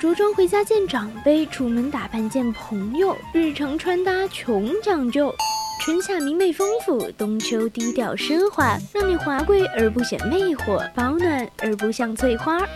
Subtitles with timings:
[0.00, 5.30] 着装回家见长辈，出门打扮见朋友，日常穿搭穷讲究。
[5.78, 12.66] 春夏明媚丰富，冬秋低调奢华，让你华贵而不显魅惑，保暖而不像翠花。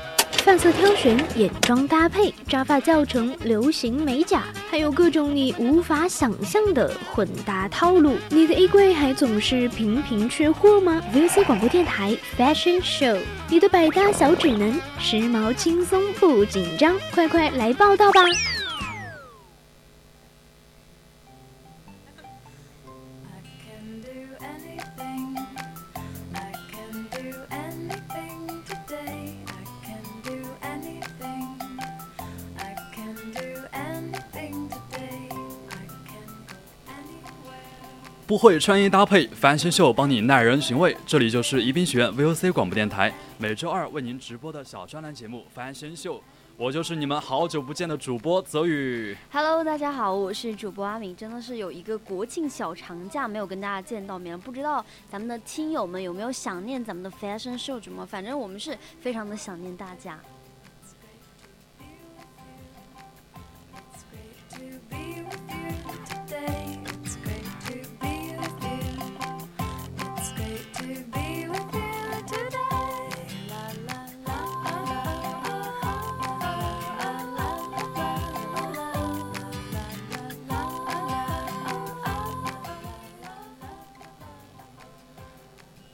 [0.45, 8.19] 发色挑选，眼妆搭配，扎发教程，流行美甲，还有各种你无法想象的混搭套路。
[8.29, 13.17] 你的衣柜还总是频频缺货吗？VC 广播电台 Fashion Show，
[13.49, 18.21] 你的百搭小指南，时髦轻松不紧张，快快来报道吧！
[38.35, 40.97] 不会穿衣搭配，翻新秀帮你耐人寻味。
[41.07, 46.17] 这里就是宜宾学院 VOC 广播电台，每周二为您直播的小专栏节目《翻新秀》，
[46.57, 49.17] 我就是你们好久不见的主播泽宇。
[49.31, 51.15] Hello，大家好，我是主播阿敏。
[51.15, 58.05] 真的是有一个国庆小长假没有跟大家见到面，不知道咱们的听友们有没有想念咱们的 Fashion Show 主播？
[58.05, 60.19] 反正我们是非常的想念大家。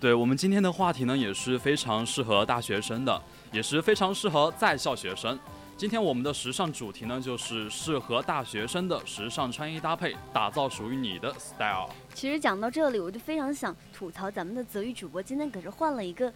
[0.00, 5.38] 对我们今天的话题呢，也是非常适合大学生的，也是非常适合在校学生。
[5.76, 11.90] 今天我们的时尚主题呢，就是适合大学生的时尚穿衣搭配，打造属于你的 style。
[12.14, 16.32] 其实讲到这里，我就非常想吐槽咱们的泽宇主播，今天可是换了一个，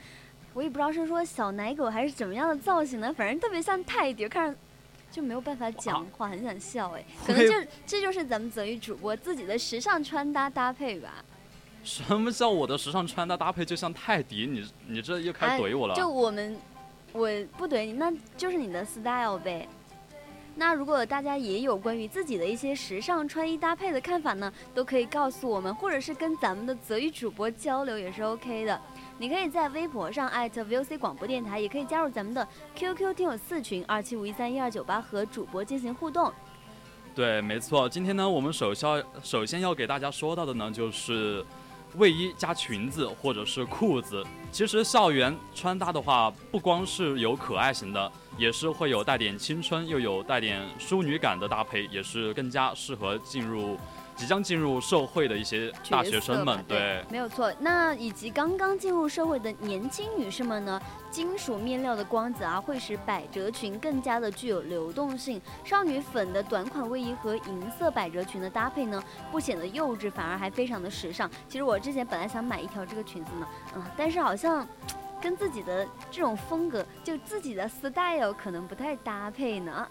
[0.53, 4.59] 我也不知道是说小奶狗还是怎么样的造型呢，反正特别像泰迪，看着
[5.11, 7.03] 就没有办法讲话，很想笑哎。
[7.27, 11.25] 可能就这就是咱们泽宇主播自己的时尚穿搭搭配吧。
[11.85, 14.47] 什么叫我的时尚穿搭搭配就像泰迪？
[14.47, 15.95] 你你这又开始怼我了？
[15.95, 16.57] 就我们，
[17.13, 17.29] 我
[17.59, 19.69] 不怼你，那就是你的 style 呗。
[20.57, 28.81] 那如果大家也有关于自己的一些时尚穿衣搭配的看法呢，都可以告诉我们，或者是跟咱们的泽宇主播交流也是 OK 的。
[29.19, 32.47] 你可以在微博上艾特 VOC 广播电台，也可以加入咱们的
[32.77, 36.33] QQ 听友四群二七五一三一二九八和主播进行互动。
[37.15, 37.89] 对，没错。
[37.89, 41.45] 今天呢，我们首先首先要给大家说到的呢，就是。
[41.97, 53.79] 卫衣加裙子或者是裤子，其实校园穿搭的话，不光是有可爱型的，也是会有带点青春又有带点淑女感的搭配，也是更加适合进入。
[54.17, 57.53] 即将进入社会的一些大学生们，对，没有错。
[57.59, 60.81] 那以及刚刚进入社会的年轻女士们呢？
[61.11, 65.41] 金属面料的光泽啊，会使百褶裙更加的具有流动性。
[65.65, 71.31] 少女粉的短款卫衣和银色百褶裙的搭配呢，不显得幼稚，反而还非常的时尚。
[71.49, 74.67] 其实我之前本来想买一条这个裙子呢，嗯，但是好像
[75.21, 79.87] 跟自己的这种风格，就自己的 style 可能不太搭配呢。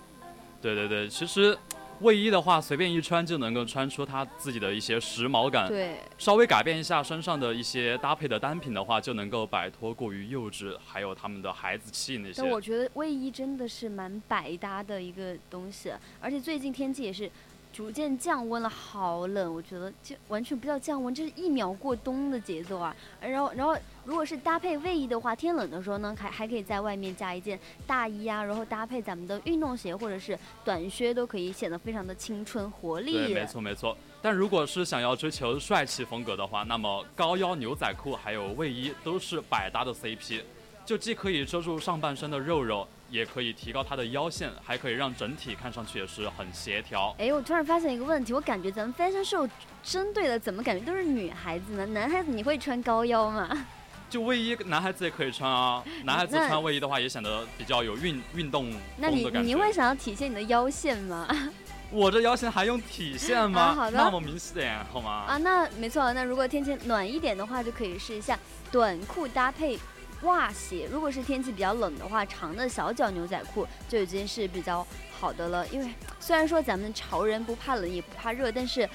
[0.62, 1.58] 对对对，其实。
[2.00, 5.68] 卫衣的话，随便一穿就能够穿出它自己的一些时髦感。
[5.68, 12.42] 对，稍微改变一下身上的一些搭配的单品的话，就能够摆脱过于幼稚，还有他们的孩子气那些。
[12.42, 17.32] 但我觉得卫衣真的是蛮百搭的一个东西，而且最近天气也是。
[17.74, 22.96] 逐渐降温了，好冷，我觉得就完全不叫降温，这是一秒过冬的节奏啊！
[23.20, 23.76] 然后，然后
[24.06, 33.14] 如果是搭配卫衣的话，天冷的时候呢，还还可以在外面加一件大衣啊，然后搭配咱们的运动鞋或者是短靴，都可以显得非常的青春活力。
[33.14, 33.98] 对，没错没错。
[34.22, 40.42] 但如果是想要追求帅气风格的话，那么高腰牛仔裤还有卫衣都是百搭的 CP，
[40.86, 42.88] 就既可以遮住上半身的肉肉。
[43.14, 47.16] 也可以提高它的腰线，还可以让整体看上去也是很协调。
[47.20, 49.48] 哎，我突然发现一个问题，我感觉咱们 fashion show
[49.84, 51.86] 针对的怎么感觉都是女孩子呢？
[51.86, 53.68] 男孩子你会穿高腰吗？
[54.10, 55.84] 就卫衣，男孩子也可以穿啊。
[56.06, 61.28] 男孩子穿卫衣的话，也显得比较有运运动那你你会想要体现你的腰线吗？
[61.92, 63.76] 我这腰线还用体现吗？
[63.76, 65.26] 好的，那么明显好吗？
[65.28, 66.12] 啊，那没错。
[66.14, 68.40] 那如果天气暖一点的话，就可以试一下
[68.72, 69.78] 短裤搭配。
[70.24, 74.86] 袜鞋，如果是天气比较冷的话，长的小脚牛仔裤就已经是比较
[75.20, 75.68] 好的了。
[75.68, 75.90] 因为
[76.20, 78.90] 虽然说咱们潮人不怕冷也不怕热，但是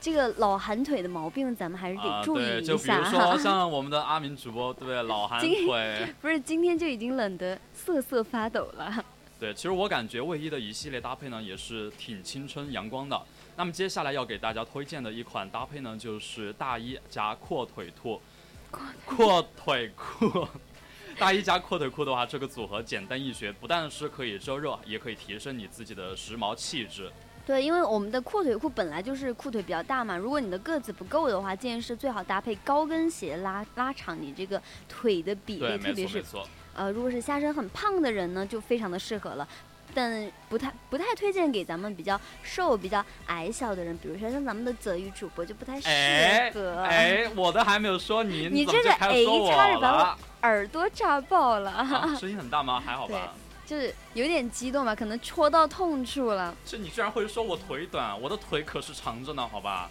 [0.00, 2.72] 这个老寒腿的毛病咱们还是得注意一下。
[2.72, 5.02] 就比如说 像我们的阿明主播，对不对？
[5.02, 9.04] 老寒腿，不是今天就已经冷得瑟瑟发抖了。
[9.38, 13.20] 对，其实我感觉卫衣的一系列搭配呢，也是挺青春阳光的。
[13.56, 18.20] 那么接下来要给大家推荐的一款搭配呢，就是大衣加阔腿兔。
[19.04, 20.46] 阔腿裤，
[21.18, 27.10] 大衣加阔腿裤的话，这个组合简单易学，不但是可以遮热，也可以提升你自己的时髦气质。
[27.46, 36.22] 对，因为我们的阔腿裤本来就是裤腿比较大嘛，如果你的个子不够的话，建议是最好搭配高跟鞋拉拉长你这个腿的比例，特别是
[36.74, 39.48] 呃，如果是下身很胖的人呢，就非常的适合了。
[39.94, 45.88] 但不太不太推荐给咱们比较瘦、比较矮小的人，比如说像咱们的泽宇主播就不太适
[46.54, 46.82] 合。
[46.82, 52.16] 哎，我的还没有说你，你这个哎，差点把我耳朵炸爆了。
[52.18, 52.82] 声音很大吗？
[52.84, 53.34] 还好吧。
[53.66, 56.52] 就是有点激动吧，可能戳到痛处了。
[56.66, 59.88] 这你居然会说我腿短，我的腿可是长着呢，好吧？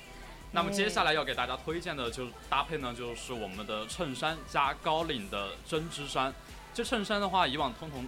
[0.51, 6.33] 那么接下来要给大家推荐的就搭配呢，就是我们的衬衫加高领的针织衫。
[6.73, 8.05] 这衬衫的话，以往通通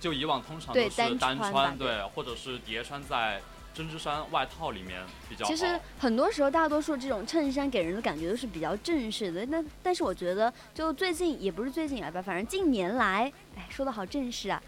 [0.00, 3.40] 就以往通常都是单穿，对，或者是叠穿在
[3.74, 5.44] 针织衫外套里面比较。
[5.44, 9.44] 其实很多时候，大多数这种衬衫给人的感觉都是比较正式的。
[9.46, 14.62] 那但是我觉得，就最近也不是最近来吧，反正近年来，哎，说的好正式啊。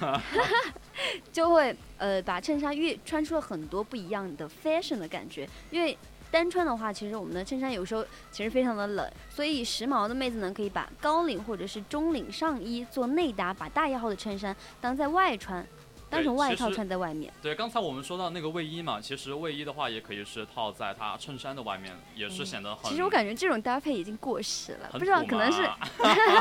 [1.30, 5.96] 就会呃把衬衫越穿出了很多不一样的 fashion 的感觉，因为
[6.30, 15.66] 单穿的话，其实我们的衬衫有时候其实非常的冷，所以时髦的妹子呢可以把高领或者是中领上衣做内搭，把大一号的衬衫当在外穿，
[16.10, 17.32] 当成外套穿在外面。
[17.40, 22.90] 对，刚才我们说到那个卫衣嘛，其实卫衣的话也可以是套在它衬衫的外面，也是显得很。
[22.90, 25.62] 其实我感觉这种搭配已经过时了，不知道可能是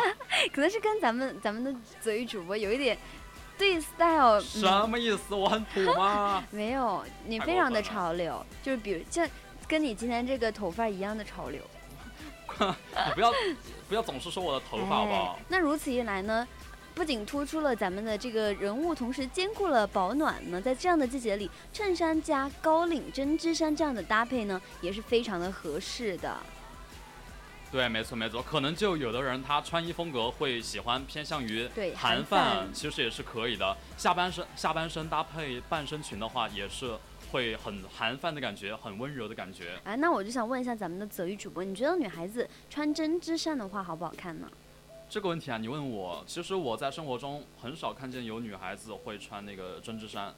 [0.52, 2.98] 可能是跟咱们咱们的泽宇主播有一点。
[3.58, 5.34] 对，style 什么意思？
[5.34, 6.44] 我很土吗？
[6.52, 9.26] 没有，你非常的潮流，就是比如像
[9.68, 11.62] 跟你今天这个头发一样的潮流。
[12.58, 13.34] 你不要
[13.90, 15.40] 不要总是说我的头发好不好？
[15.50, 16.48] 那如此一来呢，
[16.94, 20.62] 不仅突出了咱们的这个人物，同时兼顾了保暖呢。
[20.62, 26.38] 在这样的季节里，衬衫加高领针织衫这样的搭配呢，也是非常的合适的。
[27.72, 33.76] 对，没错没错，可能就有的人他穿衣风格会喜欢偏向于韩范，其实也是可以的。
[33.98, 36.98] 下半身下半身搭配半身裙的话，也是
[37.32, 39.80] 会很韩范的感觉，很温柔的感觉。
[39.84, 44.50] 哎，那我就想问一下咱们的泽宇主播，你觉得女孩子穿针织衫的话好不好看呢？
[45.10, 50.34] 这个问题啊，你问我，其实我在生活中很少看见有女孩子会穿那个针织衫，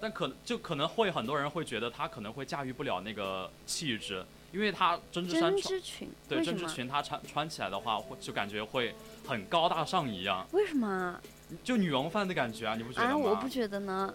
[0.00, 4.24] 但可就可能会很多人会觉得她可能会驾驭不了那个气质。
[4.52, 8.94] 因为她针织衫针织裙，对针织裙，她穿穿起来的话，会就感觉会
[9.26, 10.46] 很高大上一样。
[10.52, 11.20] 为什么？
[11.62, 13.16] 就女王范的感觉啊，你不觉得吗？
[13.16, 14.14] 我不觉得呢。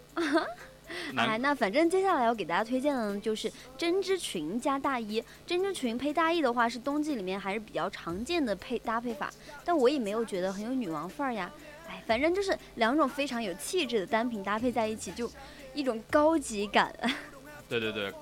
[1.15, 5.23] 哎，那反正接下来要给大家推荐的呢，就是针织裙加大衣。
[5.45, 9.31] 针织裙配大衣的话，是冬季里面还是比较常见的配搭配法，
[9.65, 11.51] 但我也没有觉得很有女王范儿呀。
[11.89, 15.29] 哎，反正就是两种非常有气质的单品搭配在一起，就
[15.73, 16.93] 一种高级感。
[17.67, 18.13] 对对对，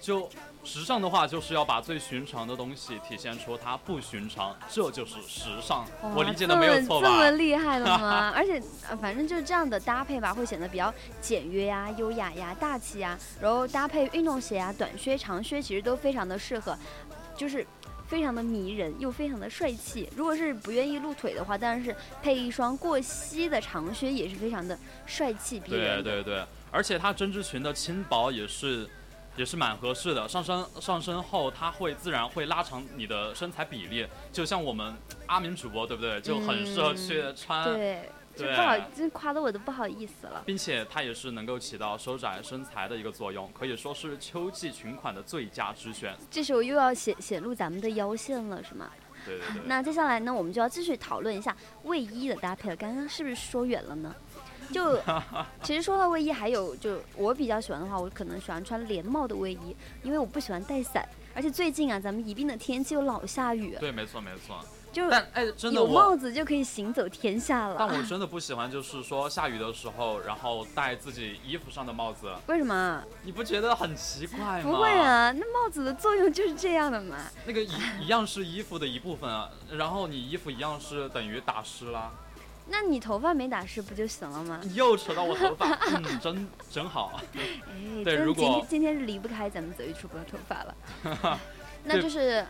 [0.00, 0.28] 就。
[0.68, 5.86] 时尚的话，就是要把最寻常的东西体现出它不寻常，这就是时尚。
[6.14, 7.08] 我理解的没有错吧？
[7.08, 8.30] 这么厉害的吗？
[8.36, 8.62] 而且，
[9.00, 10.92] 反正就是这样的搭配吧，会显得比较
[11.22, 13.18] 简约呀、优雅呀、大气呀。
[13.40, 16.76] 然后搭配运动鞋啊、短靴、长靴，其实都非常的适合，
[17.34, 17.66] 就是
[18.06, 20.06] 非常的迷人又非常的帅气。
[20.14, 26.04] 如果是不愿意露腿的话，当然是配一双过膝的长靴也是非常的帅气逼人。
[26.04, 28.86] 对对对，而且它针织裙的轻薄也是。
[29.38, 34.96] 也是蛮合适的，上身上身后它会自然会拉长你的身材比例，就像我们
[35.26, 36.20] 阿明主播对不对？
[36.20, 37.64] 就很适合去穿。
[37.64, 40.42] 对，对，不好，真夸的我都不好意思了。
[40.44, 46.16] 并且它也是能够起到收窄身材的一个作用，可以说是秋季裙款的最佳之选。
[46.28, 48.90] 这时候又要显显露咱们的腰线了，是吗？
[49.24, 49.62] 对对对。
[49.66, 52.76] 那接下来呢，我们就要继续讨论一下卫衣的搭配了。
[52.76, 54.12] 刚刚是不是说远了呢？
[54.72, 54.98] 就
[55.62, 63.76] 其实说到卫衣，还有就我比较喜欢的话，我可能喜欢穿连帽的卫衣，因为我不喜欢带伞，而且最近啊，咱们宜宾的天气又老下雨。
[63.80, 64.58] 对，没错没错。
[64.90, 67.76] 就但哎，真的有帽子就可以行走天下了。
[67.78, 72.32] 但我真的不喜欢，就是说下雨的时候，然后戴自己衣服上的帽子。
[72.46, 73.02] 为什么？
[73.22, 74.70] 你不觉得很奇怪吗？
[74.70, 77.16] 不会啊，那帽子的作用就是这样的嘛。
[77.44, 77.70] 那个一
[78.02, 82.10] 一样是衣服的一部分啊，然后你衣服一样是等于打湿了。
[82.70, 84.60] 那你头发没打湿不就行了吗？
[84.74, 87.20] 又扯到我头发，嗯，真真好。
[87.34, 91.40] 哎，对，如果今天是离不开咱们泽宇主播的头发了。
[91.84, 92.46] 那就是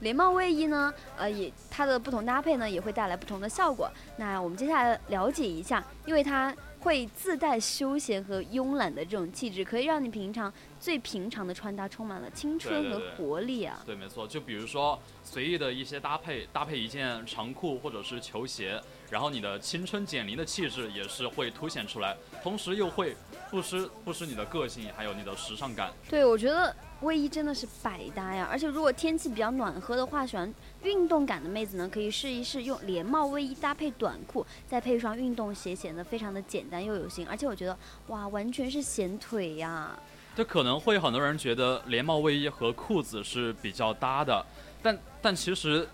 [0.00, 3.90] 连帽卫衣呢，呃，也它的不同搭配呢，也会带来不同的效果。
[4.18, 13.80] 那我们接下来了解一下，因为它会自带休闲和慵懒的这种气质，可以让你平常最平常的穿搭充满了青春和活力啊。
[13.86, 14.26] 对，没错。
[14.26, 18.78] 就比如说随意的一些搭配，搭配一件长裤或者是球鞋。
[19.10, 23.16] 然后你的青春减龄的气质也是会凸显出来，同时又会
[23.50, 25.92] 不失不失你的个性，还有你的时尚感。
[26.08, 37.26] 对，我觉得卫衣真的是百搭呀，而且如果天气比较暖和的话，喜欢运动感的妹子呢，可以试一试用连帽卫衣搭配短裤，再配一双运动鞋，显得非常的简单又有型。
[37.28, 39.98] 而且我觉得，哇，完全是显腿呀！
[40.34, 44.44] 这可能会很多人觉得连帽卫衣和裤子是比较搭的，
[44.82, 45.88] 但但其实，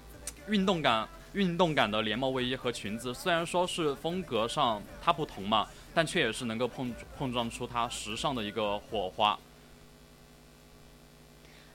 [0.48, 9.38] 运动感运动感的连帽卫衣和裙子虽然说是风格上它不同嘛，但却也是能够碰碰撞出它时尚的一个火花。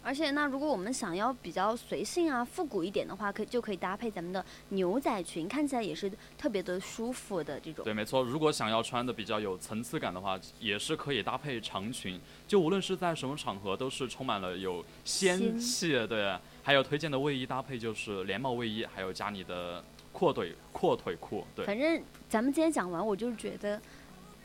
[0.07, 7.83] 而且，那如果我们想要比较随性啊、复古一点的话，可就可以搭配咱们的牛仔裙，看起来也是特别的舒服的这种。
[7.83, 8.21] 对，没错。
[8.21, 12.21] 如果想要穿的比较有层次感的话，也是可以搭配长裙。
[12.47, 16.05] 就无论是在什么场合，都是充满了有仙气。
[16.05, 21.45] 对，还有推荐的卫衣搭配就是连帽卫衣，还有加你的阔腿阔腿裤。
[21.55, 23.79] 对，反正咱们今天讲完，我就觉得。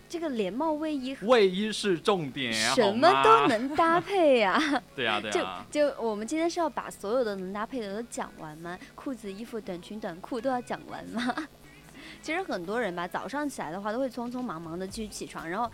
[0.07, 4.61] 这个连帽卫衣，卫衣是重点，什么都能搭配呀。
[4.97, 5.65] 对呀，对呀。
[5.71, 8.77] 就就我们今天是要把所有的能搭配的都讲完吗？
[8.97, 11.33] 裤子、衣服、短裙、短裤都要讲完吗？
[12.21, 15.71] 其实很多人吧，早上起来的话都会匆匆忙忙的继续起床，然后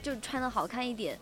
[0.00, 1.18] 就穿的好看一点。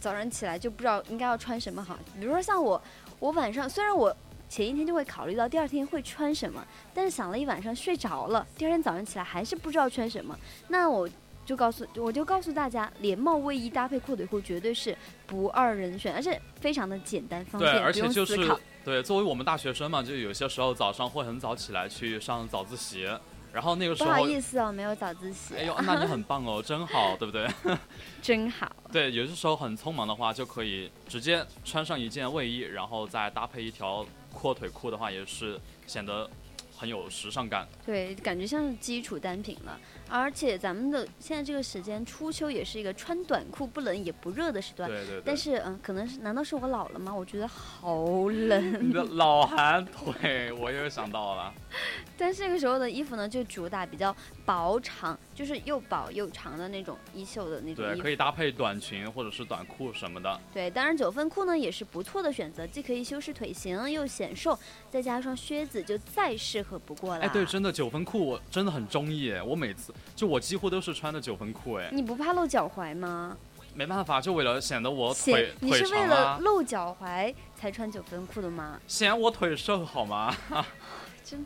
[0.00, 1.96] 早上起来就不知道应该要穿什么好。
[2.18, 2.82] 比如说像我，
[3.18, 4.14] 我晚上虽然我
[4.48, 10.38] 前一天就会考虑到第二天会穿什么，但是想了一晚上睡着了，第二天早上起来还是不知道穿什么。
[10.68, 11.08] 那我。
[11.48, 14.94] 就告诉我就告诉大家，连帽卫衣搭配阔腿裤绝对是
[15.26, 18.36] 不二人选，而且非常的简单方便，对，而且就是
[18.84, 23.08] 对，作为我们大学生嘛，就有些时候早上会很早起来去上早自习，
[23.52, 25.54] 然后那个时候不好意思哦，没有早自习。
[25.56, 27.48] 哎呦，那你很棒哦， 真好，对不对？
[28.22, 28.70] 真好。
[28.92, 36.28] 对，有些时候很匆忙的话，就可以直接穿上一件卫衣，然后再搭配一条阔腿裤的话，也是显得
[36.76, 37.66] 很有时尚感。
[37.84, 39.78] 对，感觉像是基础单品了。
[40.08, 44.88] 而且咱们的现在这个时间，初秋也是一个穿短裤不冷也不热的时段。
[44.88, 45.22] 对对对。
[45.24, 47.14] 但是嗯，可能是难道是我老了吗？
[47.14, 48.88] 我觉得好冷。
[48.88, 51.52] 你的 老寒腿，我又想到了。
[52.16, 57.84] 但这个时候的衣服呢，就主打比较薄长，就是又薄又长的那种衣袖的那种。
[57.84, 60.40] 对，可以搭配短裙或者是短裤什么的。
[60.52, 64.58] 对，当然九分裤呢也是不错的选择，既可以修饰腿型又显瘦，
[64.90, 67.24] 再加上靴子就再适合不过了。
[67.24, 71.88] 哎，对，真的九分裤我真的很中意，我每次就我几乎都是穿的九分裤，哎。
[71.92, 73.36] 你不怕露脚踝吗？
[73.74, 78.80] 没办法，就为了显得我腿你是为了露脚踝才穿九分裤的吗？
[78.88, 80.34] 显我腿瘦好吗？
[81.22, 81.44] 真。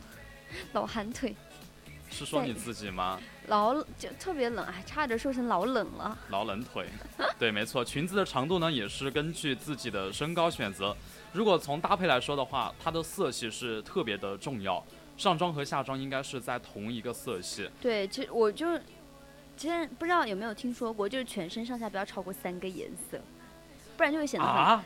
[0.73, 1.35] 老寒腿，
[2.11, 3.19] 是说你自己吗？
[3.47, 6.17] 老就特别冷，哎，差点说成老冷了。
[6.29, 6.87] 老冷腿，
[7.39, 7.83] 对，没错。
[7.83, 10.95] 裙子的长度呢，也是根据自己的身高选择。
[11.31, 14.83] 如果从搭配来说的话，它的色系是特别的重要。
[15.23, 17.69] 上装和下装应该是在同一个色系。
[17.81, 18.77] 对，其实我就，
[19.55, 23.17] 其实不知道有没有听说过，就是全身上下不要超过三个颜色，
[23.95, 24.83] 不然就会显得啊，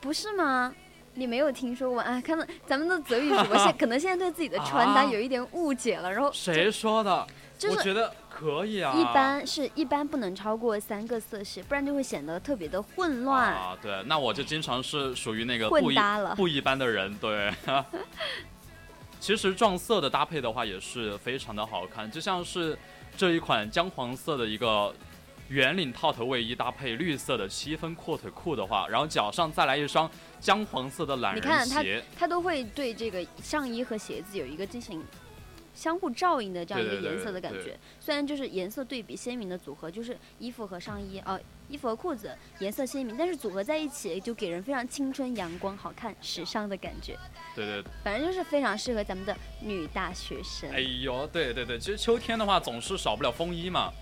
[0.00, 0.72] 不是吗？
[1.14, 2.20] 你没有听说过啊？
[2.20, 7.26] 看到咱们的泽宇主播现 可能现在对自己的穿搭有一点误解了，然后谁说的？
[7.70, 8.92] 我觉得可以啊。
[8.94, 13.76] 一般是一般不能超过三个色系，不然就会显得特别的混乱啊。
[13.80, 17.16] 对，那我就经常是属于那个混搭了不一般的人。
[17.18, 17.50] 对，
[19.24, 22.76] 其实撞色的搭配的话也是非常的好看，就像是
[23.16, 24.94] 这一款姜黄色的一个。
[25.50, 31.48] 圆领套头卫衣搭配绿色的七分阔腿裤的话，然后脚上再来一双姜黄色的懒人鞋。
[31.48, 35.04] 你看它，它都会对这个上衣和鞋子有一个进行
[35.74, 37.78] 相互照应的这样一个颜色的感觉。
[38.00, 41.38] 虽然就是颜色对比鲜明的组合，就是衣服和上衣啊，
[41.74, 47.18] 衣服和裤子颜色鲜明，但是组合在一起就给人非常青春阳光、好看、时尚的感觉。
[47.54, 50.70] 对对，反正就是非常适合咱们的女大学生。
[50.70, 53.92] 哎呦，对对对，其实秋天的话总是少不了风衣嘛。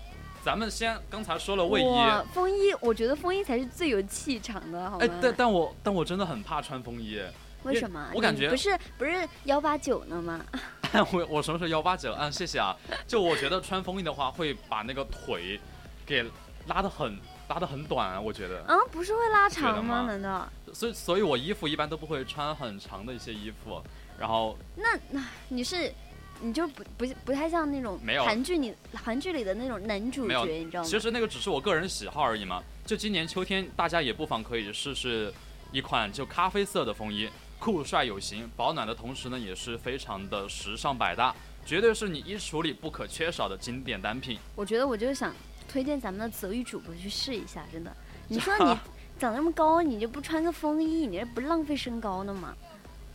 [0.43, 1.85] 咱们先刚才说了卫衣，
[2.33, 5.05] 风衣，我觉得风衣才是最有气场的，好吗？
[5.05, 7.19] 哎，但但我但我真的很怕穿风衣，
[7.63, 8.11] 为什么？
[8.13, 10.45] 我感觉不是不是幺八九呢吗？
[11.11, 12.13] 我我什么时候幺八九？
[12.19, 12.75] 嗯，谢谢啊。
[13.07, 15.59] 就我觉得穿风衣的话，会把那个腿
[16.05, 16.23] 给
[16.67, 18.63] 拉得很拉的很短，啊我觉得。
[18.67, 20.05] 嗯，不是会拉长吗？
[20.07, 20.47] 难道？
[20.73, 23.81] 所以所以我衣服一般都不会穿很长的一些衣服，
[24.19, 24.57] 然后。
[24.75, 25.93] 那那你是？
[26.41, 30.89] 你就不不不太像那种韩剧里韩剧里的那种男主角，你知道吗？
[30.89, 32.61] 其实那个只是我个人喜好而已嘛。
[32.85, 35.31] 就今年秋天，大家也不妨可以试试
[35.71, 41.33] 一款就咖啡色的风衣，酷帅有型，保暖的同时呢，也是非常的时尚百搭，
[41.65, 44.37] 绝对是你衣橱里不可缺少的经典单品。
[44.55, 45.33] 我觉得我就是想
[45.67, 47.91] 推荐咱们的泽宇主播去试一下，真的。
[48.29, 48.77] 你说你
[49.19, 52.55] 长那么高，你就不穿个风衣，你这不浪费身高呢吗？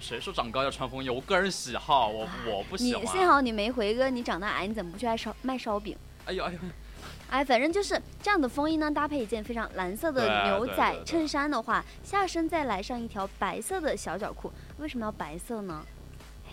[0.01, 1.11] 谁说长高要穿风衣？
[1.11, 3.03] 我个人喜好，我我不喜欢。
[3.03, 5.97] 你幸好你没回哥，你长得矮，你怎么不去爱烧卖烧饼？
[6.27, 6.59] 哎呦哎呦，
[7.31, 14.53] 哎，反正就是这样的风衣呢，搭配一件非常蓝色的牛仔衬衫的话，下身再来上一条白色的小脚裤。
[14.79, 15.85] 为什么要白色呢？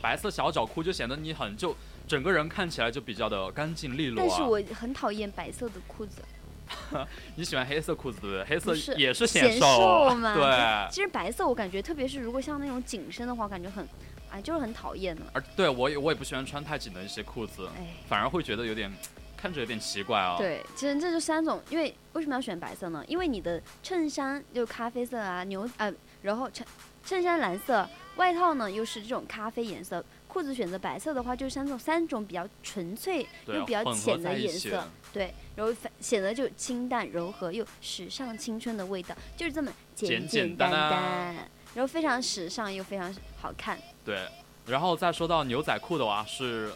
[0.01, 1.75] 白色小脚裤就显得你很就
[2.07, 4.27] 整个人看起来就比较的干净利落啊。
[4.27, 6.21] 但是我很讨厌白色的裤子。
[7.35, 8.45] 你喜欢黑色裤子对不对？
[8.45, 9.65] 黑色也是显瘦
[10.09, 10.91] 瘦嘛对。
[10.91, 13.87] 其实白色我感觉，特别是如果像那种紧身的话，我感觉很，
[14.31, 15.21] 哎，就是很讨厌的。
[15.33, 18.91] 而对我也我也不喜欢穿太紧的一些裤子，哎，反而会觉得有点
[19.37, 20.37] 看着有点奇怪哦。
[20.39, 23.03] 对，其实这就三种，因为为什么要选白色呢？
[23.07, 25.93] 因为你的衬衫就咖啡色啊，牛呃，
[26.23, 26.65] 然后衬
[27.03, 30.03] 衬衫蓝色，外套呢又是这种咖啡颜色，
[30.35, 41.33] 裤子选择白色的话，就是三种三种比较纯粹又比较浅的颜色，对，然后显得就清淡柔和又时尚青春的味道，就是这么简简单单
[41.73, 43.79] 然后非常时尚又非常好看。
[44.03, 44.27] 对，
[44.67, 46.69] 然后再说到牛仔裤的话，是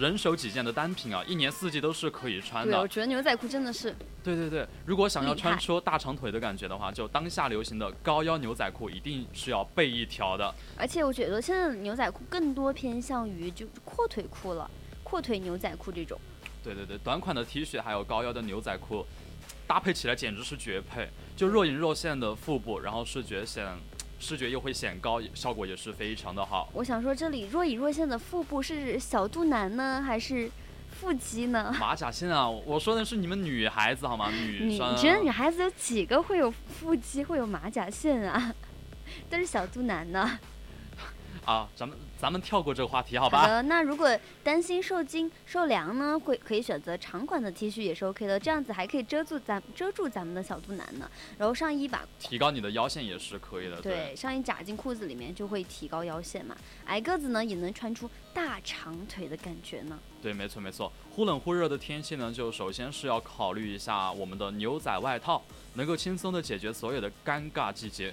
[0.00, 2.88] 人手几件的单品啊，一年四季都是可以穿的，我。
[2.88, 10.52] 觉得牛仔裤真的是对对对，如果想要穿出大长腿的感觉的话，就当下流行的高腰牛仔裤一定是要备一条的。
[10.76, 14.68] 而且我觉得现在的牛仔裤更多偏向于就阔腿裤了，
[15.04, 16.18] 阔腿牛仔裤这种。
[16.64, 19.06] 对对对，短款的 T 恤还有高腰的牛仔裤，
[19.66, 21.08] 搭配起来简直是绝配。
[21.36, 23.66] 就若隐若现的腹部，然后视觉显，
[24.20, 26.68] 视觉又会显高，效果也是非常的好。
[26.74, 30.48] 我想说，这里若隐若现的腹部是小肚腩呢，还是
[31.00, 31.74] 腹肌呢？
[31.80, 34.30] 马甲线啊，我说的是你们女孩子好吗？
[34.30, 34.92] 女你生。
[34.92, 38.54] 你觉得女孩子有几个会有腹肌，会有马甲线啊？
[39.28, 40.38] 都是小肚腩呢。
[41.44, 43.42] 啊，咱们咱们跳过这个话题好吧？
[43.42, 51.10] 好的，那如果担心受惊受凉呢，会可以选择长款的 T 恤也是 OK 的，这样子还可以遮住咱遮住咱们的小肚腩呢。
[51.38, 53.80] 然后上衣吧提高你的腰线也是可以的。
[53.80, 56.56] 对，上衣夹进裤子里面就会提高腰线嘛。
[56.86, 59.98] 矮个子呢也能穿出大长腿的感觉呢。
[60.22, 60.92] 对，没错没错。
[61.14, 65.42] 忽冷忽热的天气呢，就首先是要考虑一下我们的牛仔外套，
[65.74, 68.12] 能够轻松的解决所有的尴尬季节。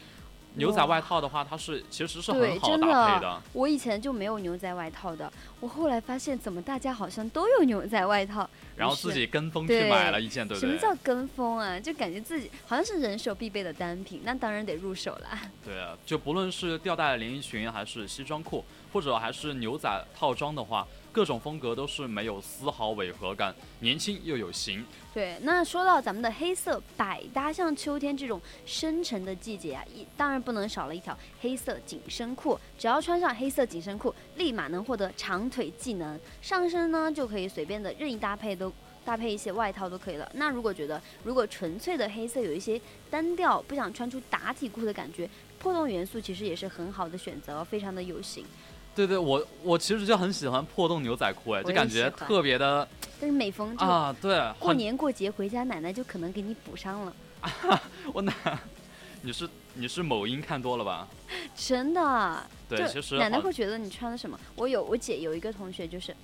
[0.58, 3.42] 牛仔外套的话，它是其实是很好的搭配的。
[3.54, 10.70] 我以前就没有牛仔外套的，我后来发现怎么大家好像都有牛仔外套，然后自己跟风去买了一件，对不对？
[10.70, 11.80] 什么叫跟风啊？
[11.80, 15.40] 就感觉自己好像是人手必备的单品，那当然得入手啦。
[15.64, 24.86] 对啊，就不论是吊带连衣裙，还是西装裤，或者还是牛仔套装的话，各种风格都是没有丝毫违和感，年轻又有型。
[25.14, 32.60] 对，那说到咱们的黑色百搭，像秋天这种深沉的季节啊，一当然不能少了一条黑色紧身裤。
[32.78, 38.72] 只要穿上黑色紧身裤，立马能获得长腿技能，上身呢就可以随便的任意搭配都。
[39.06, 40.30] 搭配一些外套都可以了。
[40.34, 42.78] 那如果觉得如果纯粹的黑色有一些
[43.10, 48.46] 单调，不想穿出打底裤的感觉，破洞元素其实也是很好的选择，非常的有型。
[48.98, 52.88] 对对，我我其实就很喜欢破洞牛仔裤，哎，就感觉特别的
[53.22, 57.14] 但是每逢啊，对，过年过节回家，奶奶就可能给你补上了。
[58.12, 58.34] 我奶？
[59.22, 61.08] 你是你是某音看多了吧？
[61.56, 64.40] 真的，对，其实奶奶会觉得你穿的什么？
[64.56, 66.16] 我有我姐有一个同学，就是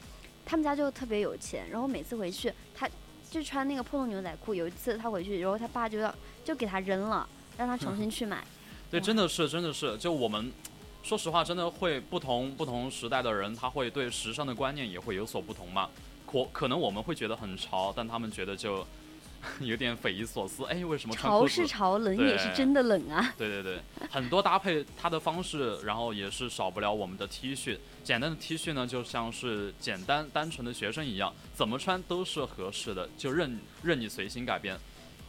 [0.45, 2.89] 他们家就特别有钱，然后每次回去，他
[3.29, 4.53] 就穿那个破洞牛仔裤。
[4.53, 8.43] 有一次他回去，然后他爸就要就给他扔了，让他重新 去买。
[8.91, 10.51] 对，真的是，真的是，就我们
[11.03, 15.89] 说实话，真的会不同不同时代的人，他会对时尚的观念也会有所不同嘛。
[16.25, 18.87] 可可能我们会觉得很潮，但他们觉得就
[19.59, 20.63] 有点匪夷所思。
[20.65, 21.45] 哎，为什么穿潮？
[21.45, 23.33] 是潮，冷也是真的冷啊。
[23.37, 27.77] 对对对，很多搭配它的方式，然后也是少不了我们的 T 恤。
[28.01, 34.79] 简单的 T 恤呢，就像是简单单纯的学生一样，怎么穿都是合适的，就任任你随心改变。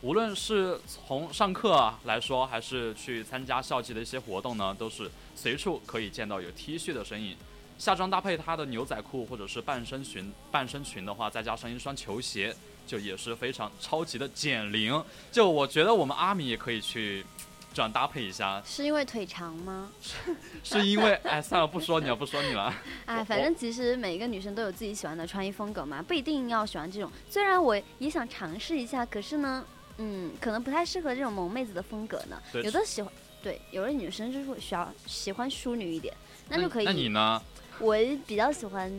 [0.04, 7.34] 无论是从上课啊来说，还是去参加校际的一些活动呢，都是随处可以见到有 T 恤的身影。
[7.78, 12.54] 下装搭配它的牛仔裤或者是半身裙，半身裙的话，再加上一双球鞋，
[12.86, 15.02] 就也是非常超级的减龄。
[15.32, 17.24] 就我觉得我们阿米也可以去
[17.72, 19.90] 这样搭配一下，是因为腿长吗？
[20.62, 22.74] 是因为哎，算了，不说你了，不说你了。
[23.06, 27.10] 哎，反正其实每一个女生都有自己喜欢的穿衣风格嘛，不一定要喜欢这种。
[27.30, 29.64] 虽然我也想尝试一下，可是呢，
[29.98, 32.40] 嗯，可能不太适合这种萌妹子的风格呢。
[32.62, 36.14] 有的喜欢，对，有的女生就是会需要喜欢淑女一点，
[36.48, 36.84] 那就可以。
[36.84, 37.40] 那你呢？
[37.78, 38.92] 我比较喜欢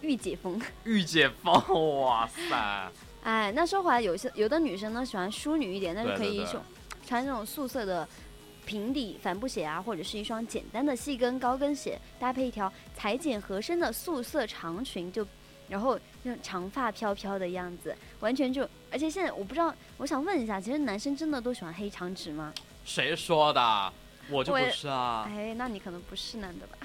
[0.00, 0.60] 御姐风。
[0.84, 2.92] 御姐风，哇塞！
[3.22, 6.62] 哎，那说回来，有些有的女生呢喜欢淑女一点，那就可以一种
[7.06, 8.08] 穿这种素色的
[8.64, 15.26] 平底帆布鞋啊，或者是一双简单的细跟高跟鞋，搭配一条裁剪合身的素色长裙，就
[15.70, 22.52] 然后那种长发飘飘的样子，完全就，而且现在我不知道，我想问一下，其实男生真的都喜欢黑长直吗？
[22.84, 23.92] 谁说的？
[24.30, 25.28] 我就不是啊！
[25.28, 26.76] 哎，那你可能不是男的吧？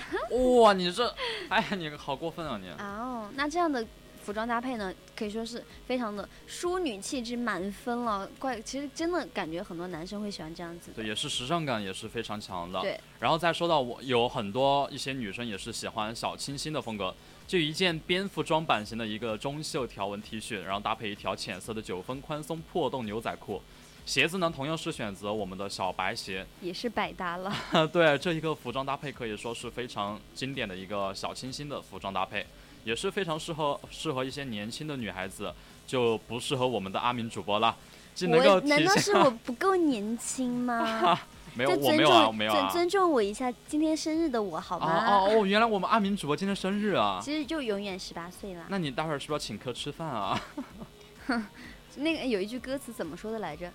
[0.61, 1.13] 哇，你这，
[1.49, 2.69] 哎呀，你好过分啊你！
[2.81, 3.85] 哦，那这样的
[4.23, 8.27] 服装搭配呢，可以说是非常的淑女气质满分了。
[8.39, 10.95] 怪，其实真的感觉很多男生会喜欢这样子的。
[10.95, 12.81] 对，也是时尚感也是非常强的。
[12.81, 17.13] 对，然后再说到我有很多一些女生也是喜欢小清新的风格，
[17.47, 23.61] 就一件蝙蝠装版型的一个中袖条纹 T 恤，然后搭配一条浅色的九分宽松破洞牛仔裤。
[24.05, 27.51] 鞋子呢，同样是选择我们的小白鞋，也是百搭了。
[27.91, 32.45] 对，这一个服装搭配可以说是非常经典的一个小清新的服装搭配，
[32.83, 35.51] 也是非常适合适合一些年轻的女孩子，
[35.87, 37.75] 就不适合我们的阿明主播啦。
[38.13, 41.19] 既能够我难道是我不够年轻吗？
[41.55, 42.69] 没有我没有啊，没有啊。
[42.69, 45.05] 尊尊重我一下，今天生日的我好哦吗？
[45.07, 47.19] 哦哦，原来我们阿明主播今天生日啊！
[47.23, 48.65] 其实就永远十八岁啦。
[48.69, 50.39] 那你待会儿是不是要请客吃饭啊？
[51.97, 53.71] 那个有一句歌词怎么说的来着？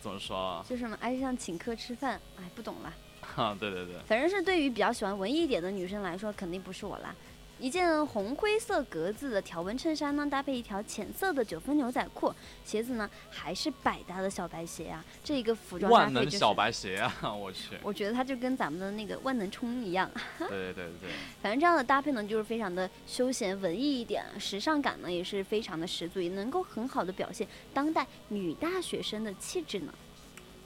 [0.00, 0.64] 怎么说啊？
[0.68, 2.92] 就什么爱上请客吃饭，哎，不懂了。
[3.20, 7.14] 哈， 对对对，反正是对于比较喜欢文艺一点的女生来说，肯定不是我啦。
[7.60, 12.32] 一件红灰色格子的条纹衬衫呢，搭配一条浅色的九分牛仔裤，
[12.64, 15.04] 鞋子呢还是百搭的小白鞋啊。
[15.22, 17.32] 这一个服装万能小白鞋啊！
[17.32, 20.10] 我去，我觉得它就跟咱们的那个万能冲一样。
[20.38, 29.94] 对对对对，反正这样的搭配呢，就是非常的休闲文艺一点，时尚感呢也是非常的十足，也能够很好的表现当代女大学生的气质呢。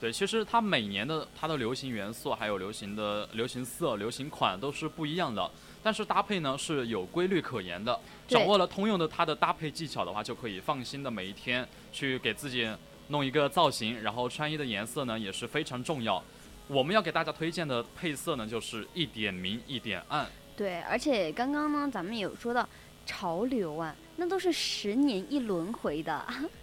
[0.00, 5.50] 对，其实它每年的它的流行元素还有流行的流行色、流行款都是不一样的，
[5.88, 7.98] 但是搭配呢是有规律可言的。
[8.26, 12.70] 掌握了通用的它的搭配技巧的话，就可以放心的每一天去给自己
[13.06, 16.22] 弄一个造型，然后穿衣的颜色呢也是非常重要。
[16.66, 20.26] 我们要给大家推荐的配色呢，就是一点明一点暗。
[20.54, 22.68] 对，而且刚刚呢，咱们有说到
[23.06, 26.22] 潮流啊，那都是十年一轮回的，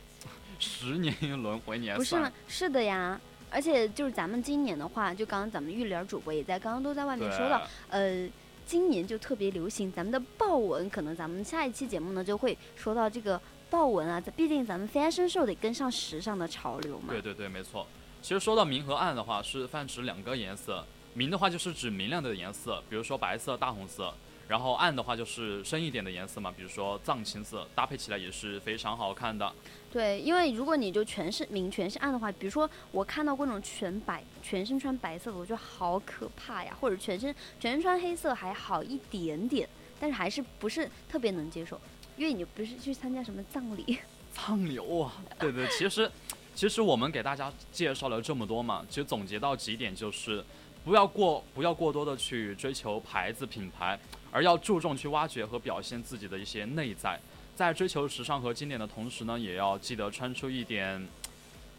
[0.60, 2.32] 十年一轮回，你还不是吗？
[2.48, 3.20] 是的呀。
[3.52, 8.28] 而且就是咱们今年的话，就刚刚咱们玉莲主播也在刚刚都在外面说到，呃，
[8.65, 17.10] 今年就特别流行咱们的豹纹，可能咱们下一期节目呢就会说到这个豹纹啊，毕竟咱们 fashion show 得跟上时尚的潮流嘛。
[17.10, 17.86] 对对对，没错。
[18.21, 20.84] 其实说到明和暗的话，是泛指两个颜色。
[21.13, 24.13] 明的话就是指明亮的颜色，比如说白色、大红色；
[24.47, 29.51] 然后暗的话就是深一点的颜色嘛，比如说藏青色，搭配起来也是非常好看的。
[29.91, 39.67] 对，因为如果你就全是明全是暗的话，比如说我看到过那种全白、全身穿白色的，我觉得好可怕呀；或者全身全身穿黑色还好一点点，
[39.99, 41.79] 但是还是不是特别能接受，
[42.17, 43.97] 因为你不是去参加什么葬礼。
[44.34, 46.12] 藏流啊，对对，其实
[46.53, 50.43] 其实我们给大家介绍了这么多嘛，其实总结到几点就是，
[50.84, 53.97] 不要过不要过多的去追求牌子品牌，
[54.36, 57.17] 而要注重去挖掘和表现自己的一些内在。
[57.56, 61.08] 在追求时尚和经典的同时呢，也要记得穿出一点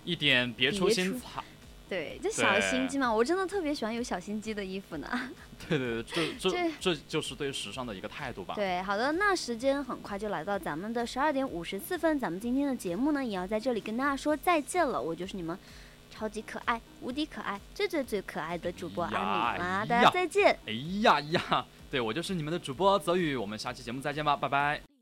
[0.06, 1.44] 一点别出心裁。
[1.86, 5.30] 对，就小心机嘛，我真的特别喜欢有小心机的衣服呢。
[5.68, 8.54] 对对对，这这这这就是对时尚的一个态度吧。
[8.54, 15.00] 对，好的，那时间很快就来到咱们的十二点五十四分，咱们今天的节目呢，也要在这里跟大家说再见了。
[15.00, 15.56] 我就是你们
[16.10, 20.58] 超级可爱、无敌可爱、最最最可爱的主播阿敏啦，大家再见。
[20.66, 24.95] 哎呀呀，对我就是你们的主播泽宇，我们下期节目再见吧，拜拜。